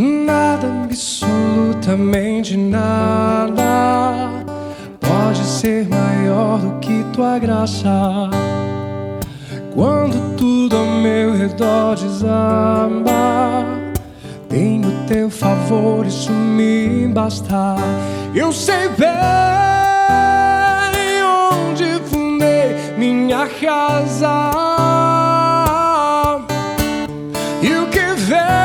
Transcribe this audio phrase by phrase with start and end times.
[0.00, 4.30] Nada, absolutamente nada,
[5.00, 8.30] pode ser maior do que tua graça.
[9.74, 13.64] Quando tudo ao meu redor desaba,
[14.48, 17.74] tenho teu favor, isso me basta.
[18.32, 19.08] Eu sei bem
[21.24, 24.52] onde fundei minha casa.
[27.60, 28.57] E o que vem.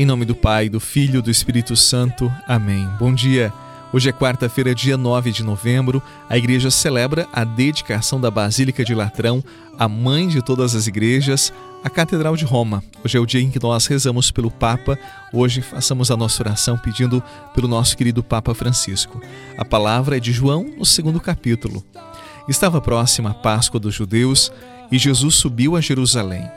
[0.00, 2.32] Em nome do Pai, do Filho e do Espírito Santo.
[2.48, 2.88] Amém.
[2.98, 3.52] Bom dia.
[3.92, 6.02] Hoje é quarta-feira, dia 9 de novembro.
[6.26, 9.44] A igreja celebra a dedicação da Basílica de Latrão,
[9.78, 11.52] a mãe de todas as igrejas,
[11.84, 12.82] a Catedral de Roma.
[13.04, 14.98] Hoje é o dia em que nós rezamos pelo Papa.
[15.34, 17.22] Hoje façamos a nossa oração pedindo
[17.54, 19.20] pelo nosso querido Papa Francisco.
[19.58, 21.84] A palavra é de João, no segundo capítulo.
[22.48, 24.50] Estava próxima a Páscoa dos judeus
[24.90, 26.48] e Jesus subiu a Jerusalém.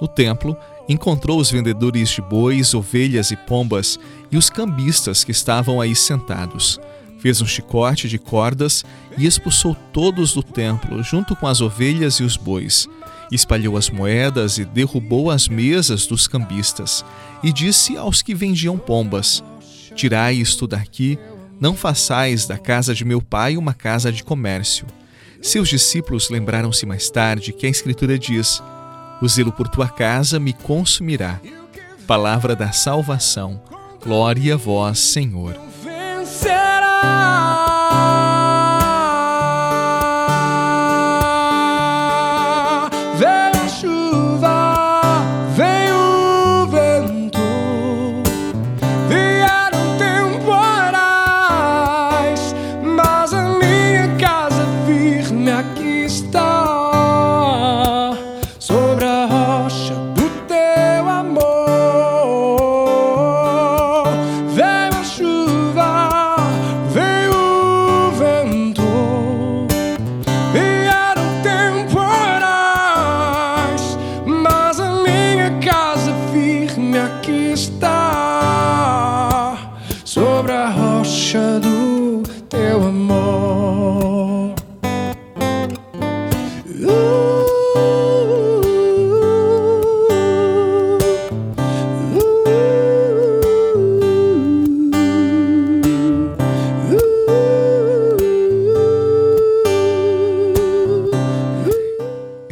[0.00, 0.56] No templo,
[0.88, 3.98] encontrou os vendedores de bois, ovelhas e pombas
[4.30, 6.78] e os cambistas que estavam aí sentados.
[7.18, 8.84] Fez um chicote de cordas
[9.18, 12.88] e expulsou todos do templo, junto com as ovelhas e os bois.
[13.32, 17.04] Espalhou as moedas e derrubou as mesas dos cambistas.
[17.42, 19.42] E disse aos que vendiam pombas:
[19.94, 21.18] Tirai isto daqui,
[21.60, 24.86] não façais da casa de meu pai uma casa de comércio.
[25.40, 28.62] Seus discípulos lembraram-se mais tarde que a Escritura diz:
[29.20, 31.40] o zelo por tua casa me consumirá.
[32.06, 33.60] Palavra da salvação.
[34.02, 35.65] Glória a vós, Senhor.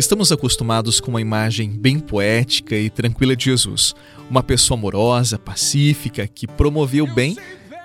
[0.05, 3.95] Estamos acostumados com uma imagem bem poética e tranquila de Jesus,
[4.29, 7.39] uma pessoa amorosa, pacífica, que promovia o bem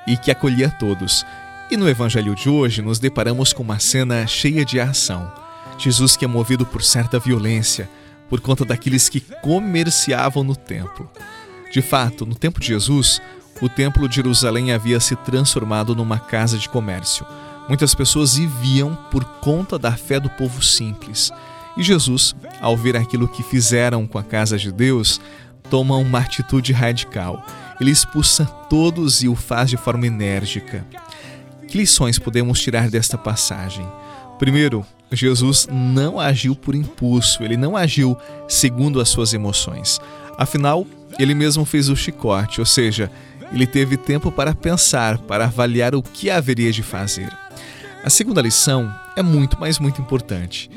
[0.05, 1.25] e que acolhia todos.
[1.71, 5.31] E no evangelho de hoje nos deparamos com uma cena cheia de ação.
[5.77, 7.89] Jesus que é movido por certa violência
[8.29, 11.09] por conta daqueles que comerciavam no templo.
[11.71, 13.21] De fato, no tempo de Jesus,
[13.61, 17.25] o templo de Jerusalém havia se transformado numa casa de comércio.
[17.69, 21.31] Muitas pessoas viviam por conta da fé do povo simples.
[21.79, 25.21] E Jesus, ao ver aquilo que fizeram com a casa de Deus,
[25.69, 27.41] toma uma atitude radical.
[27.79, 30.85] Ele expulsa todos e o faz de forma enérgica.
[31.69, 33.87] Que lições podemos tirar desta passagem?
[34.37, 40.01] Primeiro, Jesus não agiu por impulso, ele não agiu segundo as suas emoções.
[40.37, 40.85] Afinal,
[41.17, 43.09] ele mesmo fez o chicote, ou seja,
[43.53, 47.31] ele teve tempo para pensar, para avaliar o que haveria de fazer.
[48.03, 50.69] A segunda lição é muito, mas muito importante.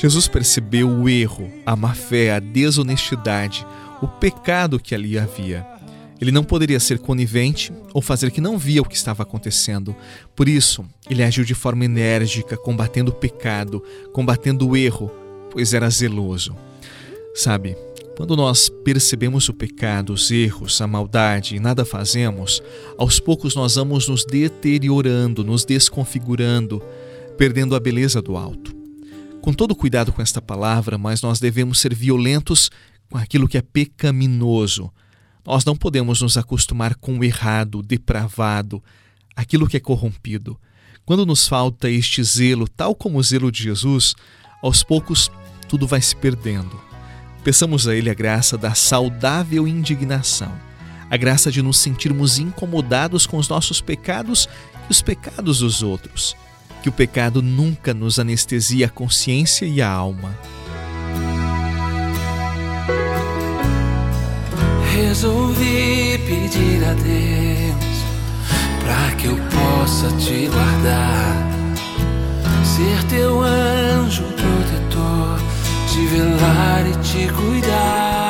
[0.00, 3.66] Jesus percebeu o erro, a má fé, a desonestidade,
[4.00, 5.66] o pecado que ali havia.
[6.18, 9.94] Ele não poderia ser conivente ou fazer que não via o que estava acontecendo.
[10.34, 15.10] Por isso, ele agiu de forma enérgica, combatendo o pecado, combatendo o erro,
[15.50, 16.56] pois era zeloso.
[17.34, 17.76] Sabe,
[18.16, 22.62] quando nós percebemos o pecado, os erros, a maldade e nada fazemos,
[22.96, 26.82] aos poucos nós vamos nos deteriorando, nos desconfigurando,
[27.36, 28.79] perdendo a beleza do alto.
[29.40, 32.70] Com todo cuidado com esta palavra, mas nós devemos ser violentos
[33.10, 34.92] com aquilo que é pecaminoso.
[35.46, 38.82] Nós não podemos nos acostumar com o errado, depravado,
[39.34, 40.60] aquilo que é corrompido.
[41.06, 44.14] Quando nos falta este zelo, tal como o zelo de Jesus,
[44.62, 45.30] aos poucos
[45.68, 46.78] tudo vai se perdendo.
[47.42, 50.52] Peçamos a Ele a graça da saudável indignação,
[51.08, 54.46] a graça de nos sentirmos incomodados com os nossos pecados
[54.88, 56.36] e os pecados dos outros.
[56.82, 60.36] Que o pecado nunca nos anestesie a consciência e a alma.
[64.94, 67.90] Resolvi pedir a Deus
[68.80, 71.48] para que eu possa te guardar,
[72.64, 75.38] ser teu anjo protetor,
[75.88, 78.29] te velar e te cuidar.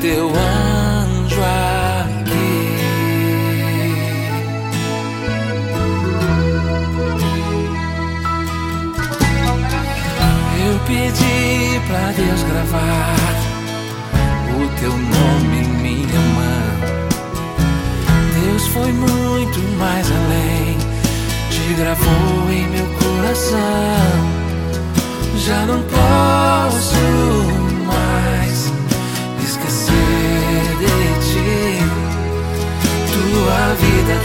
[0.00, 2.28] Teu anjo aqui.
[10.66, 13.16] Eu pedi pra Deus gravar
[14.54, 16.88] o teu nome em minha mão.
[18.40, 20.78] Deus foi muito mais além,
[21.50, 23.58] te gravou em meu coração.
[25.36, 27.37] Já não posso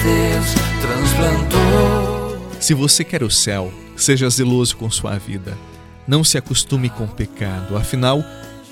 [0.02, 2.40] Deus, transplantou.
[2.60, 5.58] Se você quer o céu, seja zeloso com sua vida.
[6.08, 8.24] Não se acostume com o pecado, afinal,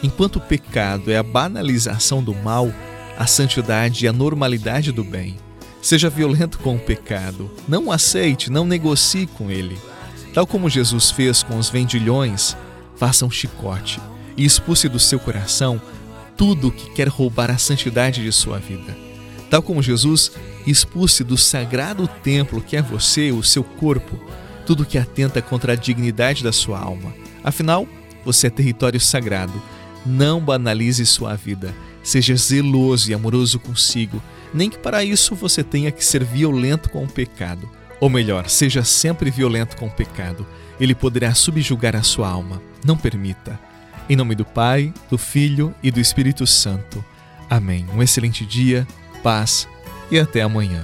[0.03, 2.71] enquanto o pecado é a banalização do mal,
[3.17, 5.37] a santidade e a normalidade do bem.
[5.81, 9.77] Seja violento com o pecado, não aceite, não negocie com ele.
[10.33, 12.55] Tal como Jesus fez com os vendilhões,
[12.95, 13.99] faça um chicote
[14.37, 15.81] e expulse do seu coração
[16.37, 19.10] tudo o que quer roubar a santidade de sua vida.
[19.51, 20.31] Tal como Jesus,
[20.65, 24.17] expulse do sagrado templo que é você, o seu corpo,
[24.65, 27.13] tudo que atenta contra a dignidade da sua alma.
[27.43, 27.85] Afinal,
[28.23, 29.61] você é território sagrado.
[30.05, 31.75] Não banalize sua vida.
[32.01, 37.03] Seja zeloso e amoroso consigo, nem que para isso você tenha que ser violento com
[37.03, 37.69] o pecado.
[37.99, 40.47] Ou melhor, seja sempre violento com o pecado.
[40.79, 42.61] Ele poderá subjugar a sua alma.
[42.85, 43.59] Não permita.
[44.09, 47.03] Em nome do Pai, do Filho e do Espírito Santo.
[47.49, 47.85] Amém.
[47.93, 48.87] Um excelente dia,
[49.21, 49.67] paz
[50.09, 50.83] e até amanhã.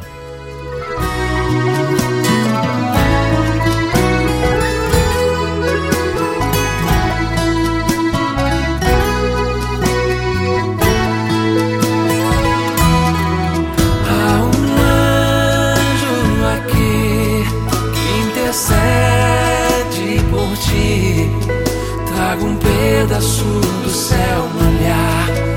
[22.39, 23.43] Um pedaço
[23.83, 25.56] do céu olhar.